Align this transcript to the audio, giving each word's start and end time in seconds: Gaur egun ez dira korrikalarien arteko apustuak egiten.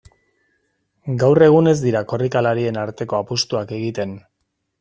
Gaur 1.25 1.41
egun 1.49 1.71
ez 1.73 1.75
dira 1.83 2.03
korrikalarien 2.13 2.83
arteko 2.87 3.19
apustuak 3.23 3.79
egiten. 3.81 4.19